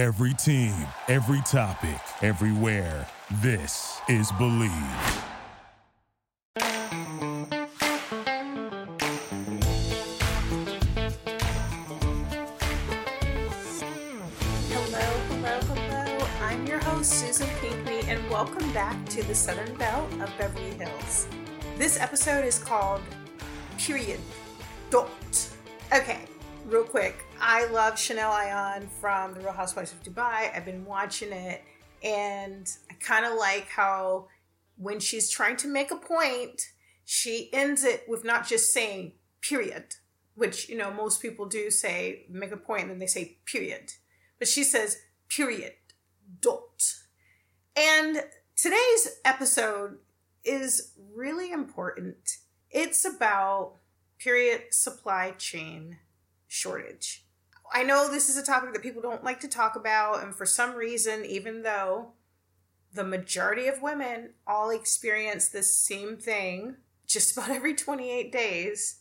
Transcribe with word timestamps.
Every 0.00 0.32
team, 0.32 0.72
every 1.08 1.42
topic, 1.42 2.00
everywhere. 2.22 3.06
This 3.42 4.00
is 4.08 4.32
Bleav. 4.32 4.70
Hello, 14.70 15.04
hello, 15.28 15.60
hello. 15.60 16.26
I'm 16.40 16.66
your 16.66 16.78
host, 16.78 17.12
Susan 17.12 17.46
Pinckney, 17.60 18.00
and 18.08 18.26
welcome 18.30 18.72
back 18.72 19.04
to 19.10 19.22
the 19.24 19.34
Southern 19.34 19.74
Belle 19.74 20.08
of 20.22 20.32
Beverly 20.38 20.70
Hills. 20.82 21.28
This 21.76 22.00
episode 22.00 22.46
is 22.46 22.58
called 22.58 23.02
Period. 23.76 24.20
Dot. 24.88 25.50
Okay, 25.94 26.24
real 26.66 26.84
quick. 26.84 27.24
I 27.40 27.66
love 27.66 27.98
Chanel 27.98 28.30
Ayan 28.30 28.88
from 29.00 29.34
The 29.34 29.40
Real 29.40 29.52
Housewives 29.52 29.92
of 29.92 30.02
Dubai. 30.02 30.54
I've 30.54 30.64
been 30.64 30.84
watching 30.84 31.32
it, 31.32 31.62
and 32.02 32.70
I 32.90 32.94
kind 32.94 33.26
of 33.26 33.38
like 33.38 33.68
how 33.68 34.28
when 34.76 35.00
she's 35.00 35.30
trying 35.30 35.56
to 35.58 35.68
make 35.68 35.90
a 35.90 35.96
point, 35.96 36.62
she 37.04 37.50
ends 37.52 37.84
it 37.84 38.04
with 38.08 38.24
not 38.24 38.46
just 38.46 38.72
saying 38.72 39.12
period, 39.40 39.96
which, 40.34 40.68
you 40.68 40.76
know, 40.76 40.90
most 40.90 41.20
people 41.20 41.46
do 41.46 41.70
say, 41.70 42.26
make 42.30 42.52
a 42.52 42.56
point, 42.56 42.82
and 42.82 42.90
then 42.92 42.98
they 42.98 43.06
say 43.06 43.38
period 43.44 43.92
but 44.40 44.48
she 44.48 44.64
says 44.64 44.98
period 45.28 45.74
dot 46.40 46.94
and 47.76 48.24
today's 48.56 49.20
episode 49.24 49.98
is 50.44 50.94
really 51.14 51.52
important 51.52 52.38
it's 52.70 53.04
about 53.04 53.74
period 54.18 54.62
supply 54.70 55.30
chain 55.32 55.98
shortage 56.50 57.24
i 57.72 57.82
know 57.82 58.10
this 58.10 58.28
is 58.28 58.36
a 58.36 58.44
topic 58.44 58.72
that 58.72 58.82
people 58.82 59.02
don't 59.02 59.24
like 59.24 59.40
to 59.40 59.48
talk 59.48 59.76
about 59.76 60.22
and 60.22 60.34
for 60.34 60.44
some 60.44 60.74
reason 60.74 61.24
even 61.24 61.62
though 61.62 62.12
the 62.92 63.04
majority 63.04 63.68
of 63.68 63.82
women 63.82 64.30
all 64.46 64.70
experience 64.70 65.48
this 65.48 65.74
same 65.74 66.16
thing 66.16 66.76
just 67.06 67.32
about 67.36 67.50
every 67.50 67.74
28 67.74 68.32
days 68.32 69.00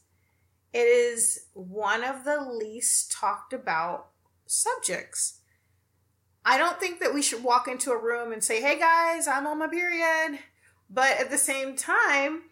it 0.71 0.87
is 0.87 1.47
one 1.53 2.03
of 2.03 2.23
the 2.25 2.41
least 2.41 3.11
talked 3.11 3.53
about 3.53 4.09
subjects. 4.45 5.39
I 6.45 6.57
don't 6.57 6.79
think 6.79 6.99
that 6.99 7.13
we 7.13 7.21
should 7.21 7.43
walk 7.43 7.67
into 7.67 7.91
a 7.91 8.01
room 8.01 8.31
and 8.31 8.43
say, 8.43 8.61
hey 8.61 8.79
guys, 8.79 9.27
I'm 9.27 9.47
on 9.47 9.59
my 9.59 9.67
period. 9.67 10.39
But 10.89 11.19
at 11.19 11.29
the 11.29 11.37
same 11.37 11.75
time, 11.75 12.43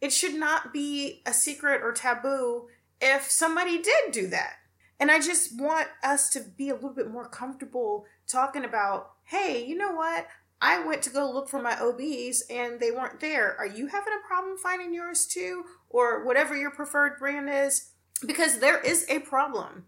it 0.00 0.12
should 0.12 0.34
not 0.34 0.72
be 0.72 1.22
a 1.26 1.32
secret 1.32 1.82
or 1.82 1.92
taboo 1.92 2.68
if 3.00 3.30
somebody 3.30 3.80
did 3.80 4.12
do 4.12 4.26
that. 4.28 4.54
And 4.98 5.10
I 5.10 5.18
just 5.20 5.58
want 5.60 5.88
us 6.02 6.30
to 6.30 6.40
be 6.40 6.70
a 6.70 6.74
little 6.74 6.94
bit 6.94 7.10
more 7.10 7.28
comfortable 7.28 8.06
talking 8.26 8.64
about, 8.64 9.12
hey, 9.24 9.64
you 9.64 9.76
know 9.76 9.92
what? 9.92 10.26
I 10.60 10.84
went 10.84 11.02
to 11.02 11.10
go 11.10 11.30
look 11.30 11.48
for 11.48 11.60
my 11.60 11.78
OBs 11.78 12.42
and 12.48 12.80
they 12.80 12.90
weren't 12.90 13.20
there. 13.20 13.54
Are 13.58 13.66
you 13.66 13.88
having 13.88 14.14
a 14.14 14.26
problem 14.26 14.56
finding 14.56 14.94
yours 14.94 15.26
too? 15.26 15.64
Or 15.90 16.24
whatever 16.24 16.56
your 16.56 16.70
preferred 16.70 17.18
brand 17.18 17.50
is? 17.50 17.90
Because 18.26 18.58
there 18.58 18.80
is 18.80 19.04
a 19.10 19.18
problem. 19.18 19.84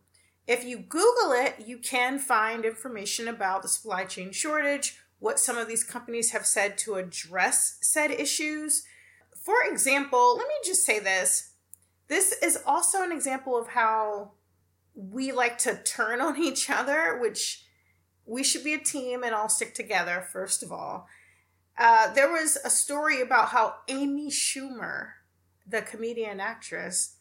If 0.46 0.64
you 0.64 0.78
Google 0.78 1.32
it, 1.32 1.64
you 1.66 1.78
can 1.78 2.18
find 2.18 2.64
information 2.64 3.28
about 3.28 3.62
the 3.62 3.68
supply 3.68 4.04
chain 4.04 4.32
shortage, 4.32 4.98
what 5.18 5.38
some 5.38 5.56
of 5.56 5.68
these 5.68 5.84
companies 5.84 6.30
have 6.32 6.46
said 6.46 6.78
to 6.78 6.94
address 6.94 7.78
said 7.80 8.10
issues. 8.10 8.84
For 9.42 9.56
example, 9.64 10.36
let 10.36 10.48
me 10.48 10.54
just 10.64 10.84
say 10.84 10.98
this 10.98 11.54
this 12.08 12.32
is 12.42 12.58
also 12.66 13.02
an 13.02 13.12
example 13.12 13.56
of 13.56 13.68
how 13.68 14.32
we 14.94 15.30
like 15.30 15.58
to 15.58 15.80
turn 15.84 16.20
on 16.20 16.40
each 16.42 16.68
other, 16.68 17.18
which 17.20 17.64
we 18.26 18.42
should 18.42 18.64
be 18.64 18.74
a 18.74 18.78
team 18.78 19.22
and 19.22 19.34
all 19.34 19.48
stick 19.48 19.74
together, 19.74 20.26
first 20.32 20.62
of 20.62 20.72
all. 20.72 21.06
Uh, 21.78 22.12
there 22.12 22.30
was 22.30 22.58
a 22.64 22.70
story 22.70 23.20
about 23.20 23.48
how 23.48 23.76
Amy 23.88 24.28
Schumer, 24.30 25.10
the 25.66 25.82
comedian 25.82 26.40
actress, 26.40 27.16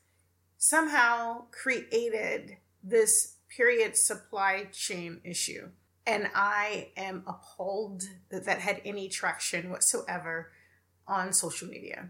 somehow 0.57 1.43
created 1.51 2.57
this 2.83 3.35
period 3.55 3.95
supply 3.95 4.67
chain 4.71 5.21
issue. 5.23 5.69
And 6.05 6.29
I 6.33 6.91
am 6.97 7.23
appalled 7.27 8.03
that 8.29 8.45
that 8.45 8.59
had 8.59 8.81
any 8.83 9.09
traction 9.09 9.69
whatsoever 9.69 10.51
on 11.07 11.33
social 11.33 11.67
media. 11.67 12.09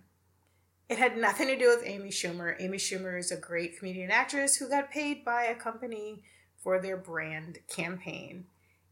It 0.90 0.98
had 0.98 1.18
nothing 1.18 1.48
to 1.48 1.58
do 1.58 1.68
with 1.68 1.86
Amy 1.86 2.10
Schumer. 2.10 2.56
Amy 2.60 2.78
Schumer 2.78 3.20
is 3.20 3.32
a 3.32 3.38
great 3.38 3.78
comedian 3.78 4.10
actress 4.12 4.56
who 4.56 4.70
got 4.70 4.92
paid 4.92 5.26
by 5.26 5.44
a 5.44 5.56
company 5.56 6.24
for 6.58 6.80
their 6.80 6.98
brand 6.98 7.60
campaign. 7.68 8.46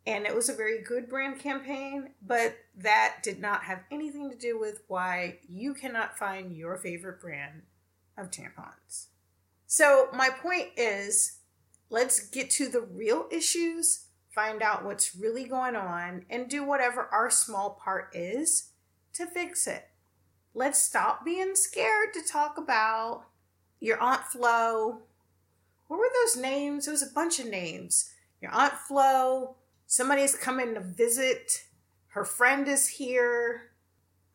And 0.06 0.26
it 0.26 0.36
was 0.36 0.50
a 0.50 0.56
very 0.56 0.84
good 0.84 1.10
brand 1.10 1.40
campaign, 1.40 2.12
but 2.22 2.58
that 2.78 3.18
did 3.24 3.40
not 3.40 3.64
have 3.64 3.84
anything 3.90 4.30
to 4.30 4.38
do 4.38 4.60
with 4.60 4.84
why 4.88 5.40
you 5.48 5.74
cannot 5.74 6.18
find 6.18 6.56
your 6.56 6.78
favorite 6.78 7.22
brand 7.22 7.64
of 8.18 8.30
tampons. 8.30 9.08
So, 9.66 10.10
my 10.14 10.30
point 10.30 10.70
is 10.78 11.40
Let's 11.90 12.28
get 12.30 12.50
to 12.52 12.68
the 12.68 12.82
real 12.82 13.28
issues, 13.32 14.08
find 14.34 14.62
out 14.62 14.84
what's 14.84 15.16
really 15.16 15.46
going 15.46 15.76
on, 15.76 16.26
and 16.30 16.50
do 16.50 16.64
whatever 16.64 17.08
our 17.12 17.30
small 17.30 17.80
part 17.84 18.10
is 18.14 18.72
to 19.14 19.28
fix 19.28 19.68
it. 19.68 19.88
Let's 20.58 20.82
stop 20.82 21.26
being 21.26 21.54
scared 21.56 22.14
to 22.14 22.22
talk 22.22 22.58
about 22.58 23.26
your 23.82 24.02
Aunt 24.02 24.22
Flo. 24.22 25.00
What 25.88 26.00
were 26.00 26.10
those 26.24 26.42
names? 26.42 26.86
There 26.86 26.94
was 26.94 27.04
a 27.04 27.14
bunch 27.14 27.40
of 27.40 27.48
names. 27.48 28.14
Your 28.42 28.52
Aunt 28.52 28.72
Flo, 28.72 29.58
somebody's 29.86 30.34
coming 30.34 30.74
to 30.76 30.80
visit, 30.80 31.66
her 32.08 32.24
friend 32.24 32.70
is 32.70 32.88
here. 32.88 33.72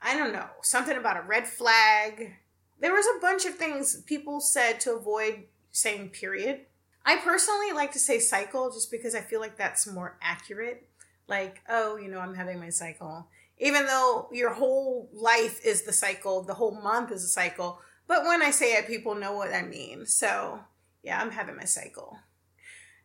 I 0.03 0.15
don't 0.15 0.35
know, 0.35 0.49
something 0.61 0.99
about 0.99 1.17
a 1.17 1.27
red 1.27 1.47
flag. 1.47 2.35
There 2.79 2.93
was 2.93 3.07
a 3.07 3.21
bunch 3.23 3.47
of 3.47 3.55
things 3.55 4.03
people 4.03 4.41
said 4.41 4.79
to 4.81 4.97
avoid 4.97 5.45
saying 5.73 6.11
period. 6.11 6.67
I 7.07 7.17
personally 7.17 7.73
like 7.73 7.93
to 7.93 7.99
say 7.99 8.19
cycle 8.19 8.71
just 8.71 8.91
because 8.91 9.15
I 9.15 9.23
feel 9.23 9.41
like 9.41 9.57
that's 9.57 9.87
more 9.87 10.19
accurate. 10.21 10.87
Like, 11.29 11.63
oh, 11.67 11.97
you 11.97 12.09
know, 12.09 12.19
I'm 12.19 12.35
having 12.35 12.61
my 12.61 12.69
cycle. 12.69 13.27
Even 13.61 13.87
though 13.87 14.29
your 14.33 14.55
whole 14.55 15.09
life 15.13 15.65
is 15.65 15.83
the 15.83 15.93
cycle, 15.93 16.43
the 16.43 16.55
whole 16.55 16.81
month 16.81 17.13
is 17.13 17.23
a 17.23 17.29
cycle. 17.29 17.81
But 18.09 18.25
when 18.25 18.43
I 18.43 18.51
say 18.51 18.75
it, 18.75 18.87
people 18.87 19.15
know 19.15 19.35
what 19.35 19.53
I 19.53 19.63
mean. 19.63 20.07
So, 20.07 20.61
yeah, 21.03 21.21
I'm 21.21 21.31
having 21.31 21.57
my 21.57 21.65
cycle. 21.65 22.17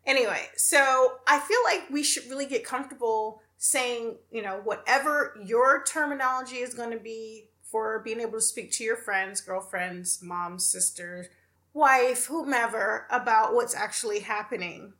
Anyway, 0.06 0.48
so 0.56 1.18
I 1.28 1.40
feel 1.40 1.60
like 1.66 1.90
we 1.90 2.04
should 2.04 2.30
really 2.30 2.46
get 2.46 2.64
comfortable 2.64 3.42
saying, 3.58 4.18
you 4.32 4.42
know, 4.42 4.62
whatever 4.64 5.38
your 5.44 5.84
terminology 5.84 6.58
is 6.58 6.74
going 6.74 6.92
to 6.92 7.00
be 7.00 7.50
for 7.64 8.00
being 8.00 8.22
able 8.22 8.34
to 8.34 8.42
speak 8.42 8.72
to 8.74 8.84
your 8.84 8.96
friends, 8.96 9.42
girlfriends, 9.42 10.22
moms, 10.22 10.66
sisters, 10.72 11.28
wife, 11.74 12.28
whomever, 12.28 13.08
about 13.12 13.54
what's 13.54 13.76
actually 13.76 14.20
happening 14.20 14.94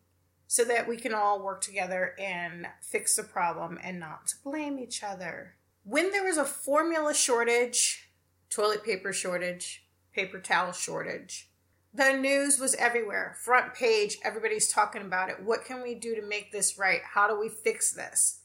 so 0.48 0.64
that 0.64 0.88
we 0.88 0.98
can 0.98 1.14
all 1.14 1.42
work 1.42 1.62
together 1.62 2.16
and 2.20 2.68
fix 2.82 3.16
the 3.16 3.24
problem 3.24 3.80
and 3.82 4.00
not 4.00 4.28
to 4.28 4.36
blame 4.44 4.80
each 4.80 5.04
other. 5.04 5.56
When 5.84 6.12
there 6.12 6.24
was 6.24 6.38
a 6.38 6.46
formula 6.46 7.14
shortage, 7.14 8.10
toilet 8.50 8.84
paper 8.84 9.14
shortage, 9.14 9.86
paper 10.14 10.40
towel 10.40 10.72
shortage, 10.72 11.50
the 11.94 12.12
news 12.12 12.60
was 12.60 12.76
everywhere. 12.76 13.36
Front 13.44 13.74
page, 13.74 14.18
everybody's 14.24 14.72
talking 14.72 15.02
about 15.02 15.30
it. 15.30 15.42
What 15.42 15.64
can 15.64 15.82
we 15.82 15.96
do 15.96 16.16
to 16.16 16.22
make 16.22 16.52
this 16.52 16.78
right? 16.78 17.02
How 17.14 17.28
do 17.28 17.40
we 17.40 17.50
fix 17.50 17.94
this? 17.94 18.42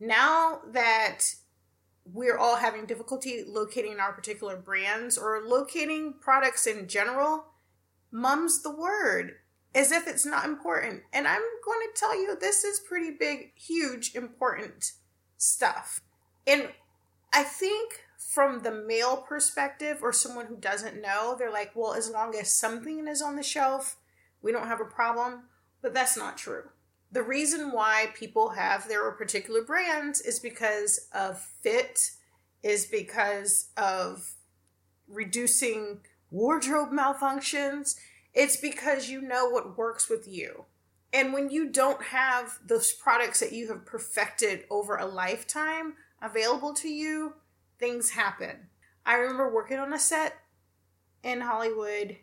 Now 0.00 0.60
that 0.72 1.20
we're 2.04 2.38
all 2.38 2.56
having 2.56 2.86
difficulty 2.86 3.44
locating 3.46 4.00
our 4.00 4.12
particular 4.12 4.56
brands 4.56 5.16
or 5.16 5.42
locating 5.46 6.14
products 6.20 6.66
in 6.66 6.88
general, 6.88 7.44
mum's 8.10 8.62
the 8.62 8.74
word 8.74 9.36
as 9.74 9.92
if 9.92 10.06
it's 10.06 10.26
not 10.26 10.44
important. 10.44 11.02
And 11.12 11.28
I'm 11.28 11.42
going 11.64 11.80
to 11.80 11.98
tell 12.00 12.16
you, 12.20 12.36
this 12.38 12.64
is 12.64 12.80
pretty 12.80 13.10
big, 13.10 13.52
huge, 13.54 14.14
important 14.14 14.92
stuff. 15.36 16.00
And 16.46 16.70
I 17.32 17.42
think 17.42 18.00
from 18.18 18.62
the 18.62 18.72
male 18.72 19.16
perspective 19.16 19.98
or 20.02 20.12
someone 20.12 20.46
who 20.46 20.56
doesn't 20.56 21.00
know, 21.00 21.36
they're 21.38 21.52
like, 21.52 21.72
well, 21.74 21.94
as 21.94 22.10
long 22.10 22.34
as 22.34 22.52
something 22.52 23.06
is 23.06 23.22
on 23.22 23.36
the 23.36 23.42
shelf, 23.42 23.96
we 24.42 24.52
don't 24.52 24.68
have 24.68 24.80
a 24.80 24.84
problem. 24.84 25.44
But 25.82 25.94
that's 25.94 26.16
not 26.16 26.36
true. 26.36 26.64
The 27.12 27.22
reason 27.22 27.72
why 27.72 28.10
people 28.14 28.50
have 28.50 28.86
their 28.86 29.10
particular 29.12 29.62
brands 29.62 30.20
is 30.20 30.38
because 30.38 31.08
of 31.12 31.40
fit, 31.40 32.10
is 32.62 32.86
because 32.86 33.68
of 33.76 34.34
reducing 35.08 36.00
wardrobe 36.30 36.90
malfunctions, 36.90 37.96
it's 38.34 38.56
because 38.56 39.08
you 39.08 39.20
know 39.20 39.48
what 39.48 39.76
works 39.76 40.08
with 40.08 40.28
you. 40.28 40.64
And 41.12 41.32
when 41.32 41.50
you 41.50 41.68
don't 41.68 42.02
have 42.04 42.58
those 42.64 42.92
products 42.92 43.40
that 43.40 43.52
you 43.52 43.68
have 43.68 43.84
perfected 43.84 44.64
over 44.70 44.96
a 44.96 45.06
lifetime 45.06 45.94
available 46.22 46.72
to 46.74 46.88
you, 46.88 47.34
things 47.78 48.10
happen. 48.10 48.68
I 49.04 49.14
remember 49.14 49.52
working 49.52 49.78
on 49.78 49.92
a 49.92 49.98
set 49.98 50.34
in 51.22 51.40
Hollywood, 51.40 52.16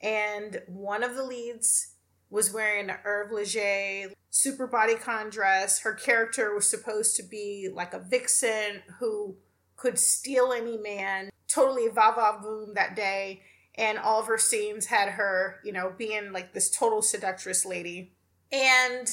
and 0.00 0.62
one 0.66 1.04
of 1.04 1.14
the 1.14 1.22
leads 1.22 1.94
was 2.30 2.52
wearing 2.52 2.90
an 2.90 2.96
Herve 3.04 3.30
Leger 3.30 4.12
super 4.30 4.68
bodycon 4.68 5.30
dress. 5.30 5.80
Her 5.80 5.94
character 5.94 6.54
was 6.54 6.68
supposed 6.68 7.16
to 7.16 7.22
be 7.22 7.68
like 7.72 7.94
a 7.94 7.98
vixen 7.98 8.82
who 8.98 9.36
could 9.76 9.98
steal 9.98 10.52
any 10.52 10.76
man. 10.76 11.30
Totally 11.48 11.88
va 11.88 12.12
va 12.14 12.40
voom 12.42 12.74
that 12.74 12.94
day. 12.94 13.42
And 13.78 13.96
all 13.96 14.20
of 14.20 14.26
her 14.26 14.38
scenes 14.38 14.86
had 14.86 15.10
her, 15.10 15.60
you 15.64 15.72
know, 15.72 15.94
being 15.96 16.32
like 16.32 16.52
this 16.52 16.68
total 16.68 17.00
seductress 17.00 17.64
lady. 17.64 18.12
And 18.52 19.08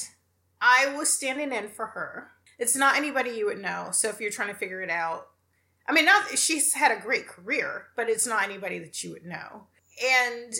I 0.60 0.94
was 0.96 1.08
standing 1.08 1.52
in 1.52 1.68
for 1.68 1.86
her. 1.86 2.32
It's 2.58 2.74
not 2.74 2.96
anybody 2.96 3.30
you 3.30 3.46
would 3.46 3.60
know. 3.60 3.88
So 3.92 4.08
if 4.08 4.20
you're 4.20 4.30
trying 4.30 4.48
to 4.48 4.54
figure 4.54 4.82
it 4.82 4.90
out, 4.90 5.28
I 5.88 5.92
mean, 5.92 6.04
not 6.04 6.36
she's 6.36 6.74
had 6.74 6.90
a 6.90 7.00
great 7.00 7.28
career, 7.28 7.86
but 7.96 8.08
it's 8.08 8.26
not 8.26 8.44
anybody 8.44 8.80
that 8.80 9.04
you 9.04 9.12
would 9.12 9.24
know. 9.24 9.68
And 10.04 10.52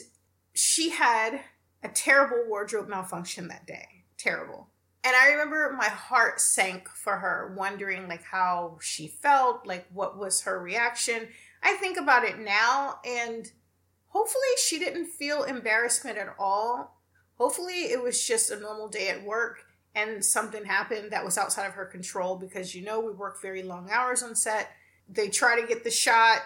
she 0.55 0.91
had 0.91 1.41
a 1.83 1.89
terrible 1.89 2.45
wardrobe 2.47 2.89
malfunction 2.89 3.49
that 3.49 3.67
day. 3.67 4.05
Terrible. 4.19 4.69
And 5.03 5.15
I 5.15 5.31
remember 5.33 5.75
my 5.77 5.89
heart 5.89 6.41
sank 6.41 6.89
for 6.89 7.17
her, 7.17 7.55
wondering 7.57 8.09
like 8.09 8.23
how 8.23 8.79
she 8.81 9.09
felt, 9.09 9.67
like 9.67 9.87
what 9.93 10.17
was 10.17 10.43
her 10.43 10.61
reaction. 10.61 11.29
I 11.63 11.75
think 11.75 11.99
about 11.99 12.25
it 12.25 12.39
now 12.39 13.01
and 13.05 13.51
hopefully 14.17 14.45
she 14.65 14.79
didn't 14.79 15.05
feel 15.05 15.43
embarrassment 15.43 16.17
at 16.17 16.35
all. 16.39 16.97
Hopefully 17.37 17.93
it 17.93 18.03
was 18.03 18.27
just 18.27 18.51
a 18.51 18.59
normal 18.59 18.89
day 18.89 19.11
at 19.11 19.23
work 19.23 19.67
and 19.95 20.25
something 20.25 20.65
happened 20.65 21.11
that 21.11 21.23
was 21.23 21.37
outside 21.37 21.67
of 21.67 21.75
her 21.75 21.85
control 21.85 22.37
because 22.37 22.75
you 22.75 22.83
know 22.83 22.99
we 22.99 23.13
work 23.13 23.43
very 23.43 23.63
long 23.63 23.91
hours 23.91 24.23
on 24.23 24.35
set. 24.35 24.71
They 25.07 25.29
try 25.29 25.61
to 25.61 25.67
get 25.67 25.85
the 25.85 25.91
shot 25.91 26.41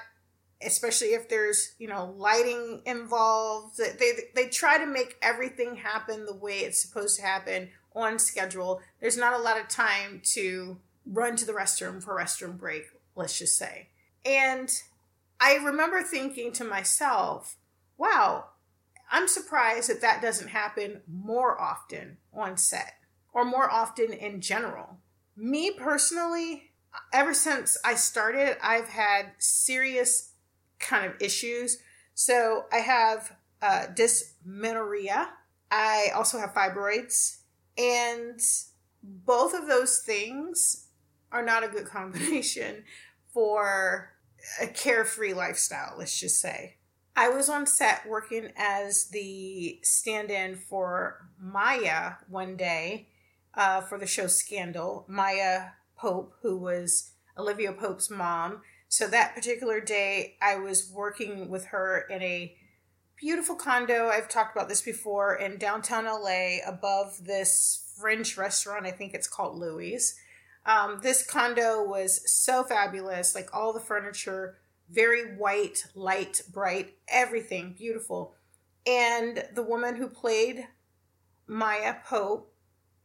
especially 0.63 1.15
if 1.15 1.29
there's 1.31 1.75
you 1.79 1.89
know 1.89 2.13
lighting 2.19 2.83
involved 2.85 3.79
they 3.79 4.13
they 4.35 4.47
try 4.47 4.77
to 4.77 4.85
make 4.85 5.17
everything 5.23 5.75
happen 5.77 6.27
the 6.27 6.35
way 6.35 6.59
it's 6.59 6.83
supposed 6.83 7.19
to 7.19 7.25
happen 7.25 7.71
on 7.95 8.19
schedule 8.19 8.79
there's 9.01 9.17
not 9.17 9.33
a 9.33 9.43
lot 9.43 9.59
of 9.59 9.69
time 9.69 10.21
to 10.23 10.77
run 11.07 11.35
to 11.35 11.47
the 11.47 11.53
restroom 11.53 12.03
for 12.03 12.15
restroom 12.15 12.59
break 12.59 12.85
let's 13.17 13.39
just 13.39 13.57
say 13.57 13.89
and 14.27 14.83
i 15.41 15.57
remember 15.57 16.03
thinking 16.03 16.53
to 16.53 16.63
myself 16.63 17.57
wow 18.01 18.45
i'm 19.13 19.29
surprised 19.29 19.89
that 19.89 20.01
that 20.01 20.23
doesn't 20.23 20.49
happen 20.49 21.01
more 21.07 21.61
often 21.61 22.17
on 22.33 22.57
set 22.57 22.95
or 23.33 23.45
more 23.45 23.71
often 23.71 24.13
in 24.13 24.41
general 24.41 24.99
me 25.37 25.71
personally 25.71 26.73
ever 27.13 27.35
since 27.35 27.77
i 27.85 27.95
started 27.95 28.57
i've 28.63 28.89
had 28.89 29.33
serious 29.39 30.31
kind 30.81 31.07
of 31.07 31.21
issues. 31.21 31.79
So 32.15 32.65
I 32.73 32.79
have 32.79 33.37
uh, 33.63 33.87
dysmenorrhea. 33.95 35.31
I 35.71 36.09
also 36.15 36.39
have 36.39 36.55
fibroids. 36.55 37.39
And 37.79 38.41
both 39.03 39.55
of 39.55 39.69
those 39.69 39.99
things 39.99 40.89
are 41.31 41.45
not 41.45 41.63
a 41.63 41.69
good 41.69 41.87
combination 41.87 42.85
for 43.33 44.11
a 44.61 44.67
carefree 44.67 45.35
lifestyle, 45.35 45.95
let's 45.97 46.19
just 46.19 46.41
say. 46.41 46.77
I 47.17 47.29
was 47.29 47.49
on 47.49 47.67
set 47.67 48.09
working 48.09 48.53
as 48.57 49.07
the 49.11 49.81
stand 49.83 50.31
in 50.31 50.57
for 50.57 51.29
Maya 51.39 52.15
one 52.29 52.57
day 52.57 53.09
uh, 53.55 53.81
for 53.81 53.99
the 53.99 54.07
show 54.07 54.27
Scandal. 54.27 55.05
Maya 55.09 55.71
Pope, 55.97 56.35
who 56.43 56.57
was 56.57 57.11
Olivia 57.37 57.73
Pope's 57.73 58.11
mom, 58.11 58.63
so 58.91 59.07
that 59.07 59.37
particular 59.37 59.81
day, 59.81 60.37
I 60.43 60.57
was 60.57 60.91
working 60.93 61.49
with 61.49 61.67
her 61.67 62.01
in 62.11 62.21
a 62.23 62.57
beautiful 63.17 63.55
condo. 63.55 64.09
I've 64.09 64.29
talked 64.29 64.57
about 64.57 64.69
this 64.69 64.83
before 64.83 65.37
in 65.37 65.59
downtown 65.59 66.07
LA 66.07 66.57
above 66.67 67.25
this 67.25 67.95
French 68.01 68.37
restaurant. 68.37 68.87
I 68.87 68.91
think 68.91 69.15
it's 69.15 69.29
called 69.29 69.57
Louis. 69.57 70.13
Um, 70.67 70.99
this 71.05 71.25
condo 71.25 71.85
was 71.85 72.29
so 72.29 72.65
fabulous, 72.65 73.33
like 73.33 73.55
all 73.55 73.73
the 73.73 73.79
furniture, 73.79 74.59
very 74.91 75.37
white, 75.37 75.85
light, 75.95 76.43
bright, 76.53 76.95
everything 77.09 77.75
beautiful. 77.77 78.35
And 78.87 79.45
the 79.55 79.63
woman 79.63 79.97
who 79.97 80.09
played 80.09 80.67
Maya 81.47 81.97
Pope 82.05 82.53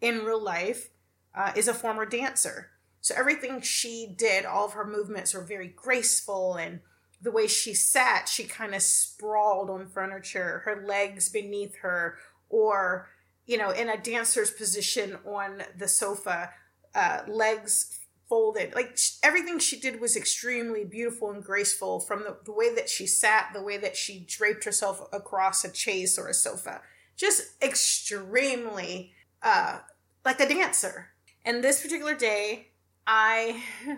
in 0.02 0.26
real 0.26 0.42
life 0.42 0.90
uh, 1.34 1.52
is 1.56 1.68
a 1.68 1.74
former 1.74 2.06
dancer. 2.06 2.72
So 3.02 3.14
everything 3.16 3.62
she 3.62 4.14
did, 4.18 4.46
all 4.46 4.66
of 4.66 4.74
her 4.74 4.86
movements 4.86 5.34
were 5.34 5.44
very 5.44 5.68
graceful 5.68 6.56
and 6.56 6.80
the 7.22 7.32
way 7.32 7.48
she 7.48 7.74
sat, 7.74 8.28
she 8.28 8.44
kind 8.44 8.76
of 8.76 8.82
sprawled 8.82 9.70
on 9.70 9.88
furniture, 9.88 10.62
her 10.66 10.84
legs 10.86 11.30
beneath 11.30 11.78
her, 11.78 12.18
or, 12.50 13.10
you 13.46 13.58
know, 13.58 13.72
in 13.72 13.90
a 13.90 13.98
dancer's 14.02 14.52
position 14.52 15.18
on 15.26 15.64
the 15.78 15.88
sofa, 15.88 16.52
uh, 16.94 17.22
legs 17.28 18.00
folded. 18.27 18.74
Like 18.74 18.98
everything 19.24 19.60
she 19.60 19.80
did 19.80 20.01
was 20.01 20.16
extremely 20.16 20.83
beautiful 20.83 21.31
and 21.31 21.44
graceful 21.44 22.00
from 22.00 22.24
the, 22.24 22.38
the 22.45 22.51
way 22.51 22.74
that 22.74 22.89
she 22.89 23.07
sat, 23.07 23.51
the 23.54 23.62
way 23.62 23.77
that 23.77 23.95
she 23.95 24.25
draped 24.27 24.63
herself 24.63 25.07
across 25.13 25.63
a 25.63 25.72
chase 25.72 26.18
or 26.18 26.27
a 26.27 26.33
sofa. 26.33 26.81
Just 27.16 27.62
extremely 27.62 29.13
uh, 29.42 29.80
like 30.24 30.39
a 30.39 30.48
dancer. 30.48 31.10
And 31.44 31.63
this 31.63 31.81
particular 31.81 32.16
day, 32.16 32.69
I 33.06 33.63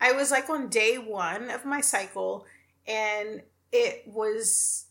I 0.00 0.12
was 0.12 0.30
like 0.30 0.48
on 0.50 0.68
day 0.68 0.96
1 0.98 1.50
of 1.50 1.64
my 1.64 1.80
cycle 1.80 2.46
and 2.86 3.42
it 3.72 4.02
was 4.06 4.86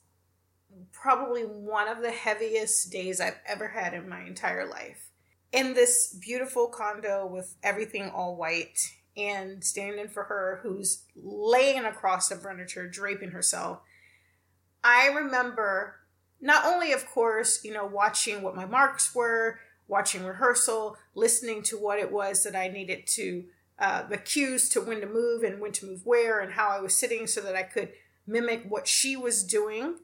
probably 0.91 1.43
one 1.43 1.87
of 1.87 2.01
the 2.01 2.11
heaviest 2.11 2.91
days 2.91 3.21
I've 3.21 3.39
ever 3.45 3.67
had 3.67 3.93
in 3.93 4.09
my 4.09 4.21
entire 4.21 4.67
life. 4.67 5.09
In 5.53 5.75
this 5.75 6.07
beautiful 6.07 6.67
condo 6.67 7.25
with 7.25 7.55
everything 7.63 8.09
all 8.09 8.35
white 8.35 8.79
and 9.15 9.63
standing 9.63 10.07
for 10.07 10.23
her 10.23 10.59
who's 10.63 11.03
laying 11.15 11.85
across 11.85 12.27
the 12.27 12.35
furniture 12.35 12.87
draping 12.87 13.31
herself. 13.31 13.79
I 14.83 15.07
remember 15.09 15.99
not 16.41 16.65
only 16.65 16.91
of 16.91 17.05
course, 17.05 17.63
you 17.63 17.71
know, 17.71 17.85
watching 17.85 18.41
what 18.41 18.55
my 18.55 18.65
marks 18.65 19.13
were, 19.13 19.59
watching 19.87 20.25
rehearsal, 20.25 20.97
listening 21.13 21.61
to 21.63 21.77
what 21.77 21.99
it 21.99 22.11
was 22.11 22.43
that 22.43 22.55
I 22.55 22.67
needed 22.67 23.05
to, 23.07 23.45
uh, 23.77 24.07
the 24.07 24.17
cues 24.17 24.69
to 24.69 24.81
when 24.81 25.01
to 25.01 25.07
move 25.07 25.43
and 25.43 25.61
when 25.61 25.71
to 25.73 25.85
move 25.85 26.03
where 26.03 26.39
and 26.39 26.53
how 26.53 26.69
I 26.69 26.81
was 26.81 26.95
sitting 26.95 27.27
so 27.27 27.41
that 27.41 27.55
I 27.55 27.63
could 27.63 27.93
mimic 28.25 28.65
what 28.67 28.87
she 28.87 29.15
was 29.15 29.43
doing. 29.43 29.97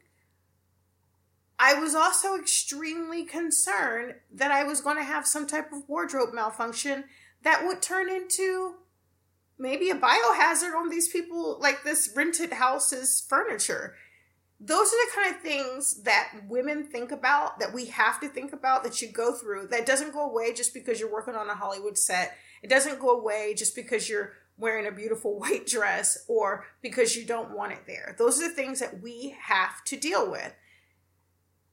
I 1.60 1.74
was 1.74 1.94
also 1.94 2.36
extremely 2.36 3.26
concerned 3.26 4.16
that 4.34 4.50
I 4.50 4.64
was 4.64 4.80
going 4.80 4.96
to 4.96 5.04
have 5.04 5.28
some 5.28 5.46
type 5.46 5.74
of 5.74 5.90
wardrobe 5.90 6.34
malfunction 6.34 7.04
that 7.44 7.66
would 7.66 7.82
turn 7.82 8.10
into 8.10 8.75
maybe 9.58 9.89
a 9.89 9.96
biohazard 9.96 10.74
on 10.74 10.89
these 10.89 11.10
people, 11.10 11.60
like 11.60 11.84
this 11.84 12.13
rented 12.16 12.54
house's 12.54 13.25
furniture. 13.28 13.96
Those 14.62 14.88
are 14.88 15.06
the 15.06 15.12
kind 15.13 15.36
of 15.36 15.42
things 15.42 16.04
that 16.04 16.32
women 16.48 16.86
think 16.86 17.12
about 17.12 17.60
that 17.60 17.74
we 17.74 17.88
have 17.88 18.22
to 18.22 18.30
think 18.30 18.54
about 18.54 18.84
that 18.84 19.01
you 19.01 19.12
go 19.12 19.34
through. 19.34 19.68
That 19.68 19.86
doesn't 19.86 20.13
go 20.13 20.30
away 20.30 20.54
just 20.54 20.74
because 20.74 21.00
you're 21.00 21.12
working 21.12 21.36
on 21.36 21.50
a 21.50 21.56
hollywood 21.56 21.98
set. 21.98 22.38
It 22.63 22.70
doesn't 22.70 23.00
go 23.00 23.10
away 23.10 23.54
just 23.54 23.75
because 23.75 24.10
you're 24.10 24.34
wearing 24.58 24.88
a 24.88 24.92
beautiful 24.92 25.38
white 25.39 25.68
dress 25.68 26.24
or 26.30 26.66
because 26.82 27.18
you 27.18 27.25
don't 27.25 27.51
want 27.51 27.74
it 27.74 27.84
there. 27.86 28.16
Those 28.18 28.42
are 28.42 28.48
the 28.48 28.56
things 28.56 28.80
that 28.80 29.01
we 29.01 29.36
have 29.42 29.84
to 29.86 29.98
deal 29.98 30.32
with 30.32 30.54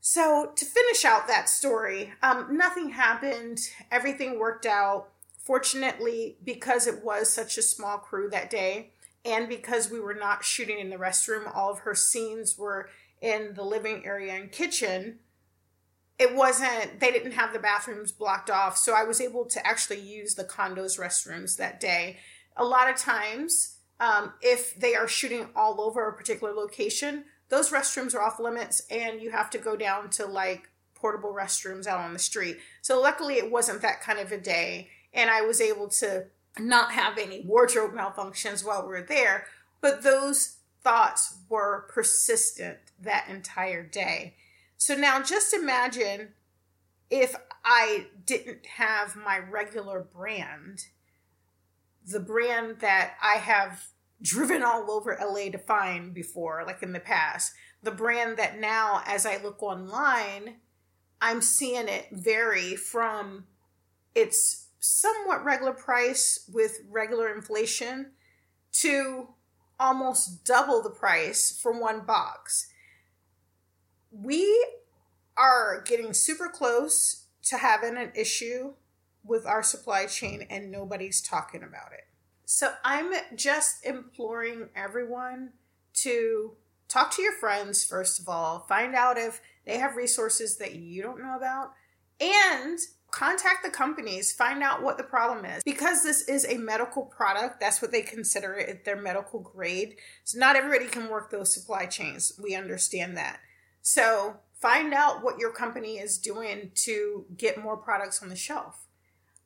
so 0.08 0.52
to 0.54 0.64
finish 0.64 1.04
out 1.04 1.26
that 1.26 1.48
story 1.48 2.12
um, 2.22 2.56
nothing 2.56 2.90
happened 2.90 3.58
everything 3.90 4.38
worked 4.38 4.66
out 4.66 5.08
fortunately 5.38 6.36
because 6.44 6.86
it 6.86 7.04
was 7.04 7.32
such 7.32 7.58
a 7.58 7.62
small 7.62 7.98
crew 7.98 8.28
that 8.30 8.50
day 8.50 8.92
and 9.26 9.48
because 9.48 9.90
we 9.90 9.98
were 9.98 10.14
not 10.14 10.44
shooting 10.44 10.78
in 10.78 10.88
the 10.88 10.96
restroom, 10.96 11.50
all 11.52 11.72
of 11.72 11.80
her 11.80 11.96
scenes 11.96 12.56
were 12.56 12.88
in 13.20 13.54
the 13.54 13.64
living 13.64 14.06
area 14.06 14.34
and 14.34 14.52
kitchen. 14.52 15.18
It 16.16 16.34
wasn't, 16.34 17.00
they 17.00 17.10
didn't 17.10 17.32
have 17.32 17.52
the 17.52 17.58
bathrooms 17.58 18.12
blocked 18.12 18.50
off. 18.50 18.78
So 18.78 18.94
I 18.94 19.02
was 19.02 19.20
able 19.20 19.44
to 19.46 19.66
actually 19.66 20.00
use 20.00 20.36
the 20.36 20.44
condo's 20.44 20.96
restrooms 20.96 21.56
that 21.56 21.80
day. 21.80 22.18
A 22.56 22.64
lot 22.64 22.88
of 22.88 22.96
times, 22.96 23.78
um, 23.98 24.32
if 24.40 24.78
they 24.78 24.94
are 24.94 25.08
shooting 25.08 25.48
all 25.56 25.80
over 25.80 26.06
a 26.06 26.12
particular 26.12 26.54
location, 26.54 27.24
those 27.48 27.70
restrooms 27.70 28.14
are 28.14 28.22
off 28.22 28.40
limits 28.40 28.82
and 28.90 29.20
you 29.20 29.30
have 29.30 29.50
to 29.50 29.58
go 29.58 29.76
down 29.76 30.10
to 30.10 30.26
like 30.26 30.68
portable 30.94 31.32
restrooms 31.32 31.86
out 31.86 32.00
on 32.00 32.12
the 32.12 32.18
street. 32.18 32.58
So 32.82 33.00
luckily, 33.00 33.34
it 33.34 33.50
wasn't 33.50 33.82
that 33.82 34.00
kind 34.00 34.18
of 34.18 34.32
a 34.32 34.38
day. 34.38 34.88
And 35.12 35.30
I 35.30 35.42
was 35.42 35.60
able 35.60 35.88
to 35.88 36.26
not 36.58 36.92
have 36.92 37.18
any 37.18 37.42
wardrobe 37.42 37.92
malfunctions 37.92 38.64
while 38.64 38.82
we 38.82 38.88
were 38.88 39.02
there, 39.02 39.46
but 39.80 40.02
those 40.02 40.56
thoughts 40.82 41.36
were 41.48 41.86
persistent 41.88 42.78
that 43.00 43.28
entire 43.28 43.82
day. 43.82 44.34
So 44.76 44.94
now 44.94 45.22
just 45.22 45.54
imagine 45.54 46.28
if 47.10 47.36
I 47.64 48.06
didn't 48.24 48.66
have 48.66 49.16
my 49.16 49.38
regular 49.38 50.00
brand, 50.00 50.86
the 52.06 52.20
brand 52.20 52.80
that 52.80 53.14
I 53.22 53.34
have 53.34 53.86
driven 54.26 54.62
all 54.62 54.90
over 54.90 55.16
LA 55.20 55.50
to 55.50 55.58
find 55.58 56.12
before, 56.12 56.64
like 56.66 56.82
in 56.82 56.92
the 56.92 57.00
past, 57.00 57.52
the 57.82 57.92
brand 57.92 58.36
that 58.36 58.58
now, 58.58 59.02
as 59.06 59.24
I 59.24 59.40
look 59.40 59.62
online, 59.62 60.56
I'm 61.20 61.40
seeing 61.40 61.88
it 61.88 62.08
vary 62.10 62.74
from 62.74 63.44
its 64.14 64.66
somewhat 64.80 65.44
regular 65.44 65.72
price 65.72 66.50
with 66.52 66.80
regular 66.90 67.32
inflation 67.32 68.12
to 68.72 69.28
almost 69.78 70.44
double 70.44 70.82
the 70.82 70.90
price 70.90 71.56
for 71.62 71.78
one 71.78 72.00
box. 72.00 72.66
We 74.10 74.66
are 75.36 75.82
getting 75.86 76.12
super 76.12 76.48
close 76.48 77.26
to 77.44 77.58
having 77.58 77.96
an 77.96 78.10
issue 78.16 78.74
with 79.22 79.46
our 79.46 79.62
supply 79.62 80.06
chain 80.06 80.46
and 80.50 80.70
nobody's 80.70 81.20
talking 81.20 81.62
about 81.62 81.92
it. 81.92 82.08
So 82.46 82.72
I'm 82.84 83.12
just 83.34 83.84
imploring 83.84 84.68
everyone 84.76 85.50
to 85.94 86.52
talk 86.88 87.10
to 87.16 87.22
your 87.22 87.32
friends, 87.32 87.84
first 87.84 88.20
of 88.20 88.28
all, 88.28 88.60
find 88.68 88.94
out 88.94 89.18
if 89.18 89.40
they 89.66 89.78
have 89.78 89.96
resources 89.96 90.56
that 90.58 90.76
you 90.76 91.02
don't 91.02 91.20
know 91.20 91.36
about, 91.36 91.72
and 92.20 92.78
contact 93.10 93.64
the 93.64 93.70
companies, 93.70 94.32
find 94.32 94.62
out 94.62 94.80
what 94.80 94.96
the 94.96 95.02
problem 95.02 95.44
is. 95.44 95.64
Because 95.64 96.04
this 96.04 96.28
is 96.28 96.46
a 96.46 96.56
medical 96.56 97.02
product, 97.02 97.58
that's 97.58 97.82
what 97.82 97.90
they 97.90 98.02
consider 98.02 98.54
it, 98.54 98.84
their 98.84 99.00
medical 99.00 99.40
grade. 99.40 99.96
So 100.22 100.38
not 100.38 100.54
everybody 100.54 100.86
can 100.86 101.08
work 101.08 101.30
those 101.30 101.52
supply 101.52 101.86
chains. 101.86 102.38
We 102.40 102.54
understand 102.54 103.16
that. 103.16 103.40
So 103.82 104.36
find 104.60 104.94
out 104.94 105.24
what 105.24 105.38
your 105.40 105.50
company 105.50 105.98
is 105.98 106.16
doing 106.16 106.70
to 106.74 107.24
get 107.36 107.60
more 107.60 107.76
products 107.76 108.22
on 108.22 108.28
the 108.28 108.36
shelf. 108.36 108.86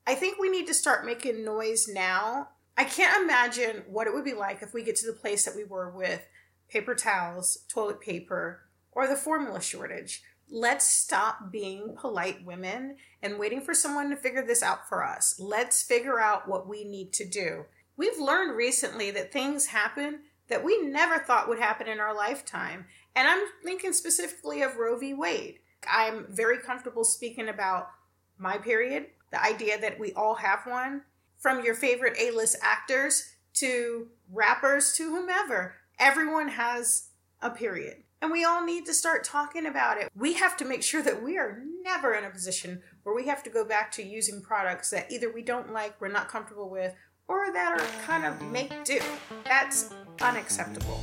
I 0.05 0.13
think 0.13 0.37
we 0.39 0.49
need 0.49 0.67
to 0.67 0.73
start 0.75 1.05
making 1.05 1.43
noise 1.43 1.87
now. 1.87 2.49
I 2.77 2.83
can't 2.85 3.23
imagine 3.23 3.83
what 3.87 4.07
it 4.07 4.13
would 4.13 4.25
be 4.25 4.33
like 4.33 4.61
if 4.61 4.73
we 4.73 4.83
get 4.83 4.95
to 4.97 5.07
the 5.07 5.17
place 5.17 5.45
that 5.45 5.55
we 5.55 5.63
were 5.63 5.89
with 5.89 6.25
paper 6.69 6.95
towels, 6.95 7.65
toilet 7.67 8.01
paper, 8.01 8.61
or 8.91 9.07
the 9.07 9.15
formula 9.15 9.61
shortage. 9.61 10.23
Let's 10.49 10.87
stop 10.87 11.51
being 11.51 11.95
polite 11.97 12.45
women 12.45 12.97
and 13.21 13.39
waiting 13.39 13.61
for 13.61 13.73
someone 13.73 14.09
to 14.09 14.15
figure 14.15 14.45
this 14.45 14.63
out 14.63 14.87
for 14.89 15.03
us. 15.03 15.35
Let's 15.39 15.81
figure 15.81 16.19
out 16.19 16.47
what 16.47 16.67
we 16.67 16.83
need 16.83 17.13
to 17.13 17.25
do. 17.25 17.65
We've 17.95 18.19
learned 18.19 18.57
recently 18.57 19.11
that 19.11 19.31
things 19.31 19.67
happen 19.67 20.21
that 20.49 20.63
we 20.63 20.81
never 20.81 21.19
thought 21.19 21.47
would 21.47 21.59
happen 21.59 21.87
in 21.87 21.99
our 21.99 22.13
lifetime. 22.13 22.85
And 23.15 23.27
I'm 23.27 23.43
thinking 23.63 23.93
specifically 23.93 24.61
of 24.61 24.75
Roe 24.75 24.97
v. 24.97 25.13
Wade. 25.13 25.59
I'm 25.89 26.27
very 26.29 26.57
comfortable 26.57 27.05
speaking 27.05 27.47
about 27.47 27.87
my 28.37 28.57
period, 28.57 29.07
the 29.31 29.41
idea 29.41 29.79
that 29.79 29.99
we 29.99 30.11
all 30.13 30.35
have 30.35 30.59
one, 30.65 31.03
from 31.41 31.63
your 31.65 31.75
favorite 31.75 32.15
A 32.19 32.31
list 32.31 32.55
actors 32.61 33.33
to 33.55 34.07
rappers 34.31 34.93
to 34.93 35.09
whomever. 35.09 35.75
Everyone 35.99 36.47
has 36.47 37.09
a 37.41 37.49
period. 37.49 38.03
And 38.21 38.31
we 38.31 38.45
all 38.45 38.63
need 38.63 38.85
to 38.85 38.93
start 38.93 39.23
talking 39.23 39.65
about 39.65 39.97
it. 39.97 40.11
We 40.15 40.33
have 40.33 40.55
to 40.57 40.65
make 40.65 40.83
sure 40.83 41.01
that 41.01 41.23
we 41.23 41.39
are 41.39 41.63
never 41.83 42.13
in 42.13 42.23
a 42.23 42.29
position 42.29 42.83
where 43.01 43.15
we 43.15 43.25
have 43.25 43.41
to 43.43 43.49
go 43.49 43.65
back 43.65 43.91
to 43.93 44.03
using 44.03 44.41
products 44.41 44.91
that 44.91 45.11
either 45.11 45.33
we 45.33 45.41
don't 45.41 45.73
like, 45.73 45.99
we're 45.99 46.07
not 46.07 46.29
comfortable 46.29 46.69
with, 46.69 46.93
or 47.27 47.51
that 47.51 47.81
are 47.81 48.05
kind 48.05 48.25
of 48.25 48.39
make 48.51 48.83
do. 48.83 48.99
That's 49.43 49.95
unacceptable. 50.21 51.01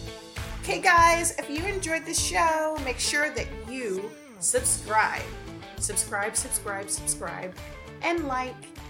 Okay, 0.63 0.81
guys, 0.81 1.37
if 1.39 1.51
you 1.51 1.65
enjoyed 1.65 2.05
the 2.05 2.15
show, 2.15 2.79
make 2.85 3.01
sure 3.01 3.31
that 3.31 3.49
you 3.69 4.09
subscribe. 4.39 5.23
Subscribe, 5.79 6.37
subscribe, 6.37 6.89
subscribe, 6.89 7.55
and 8.03 8.29
like, 8.29 8.55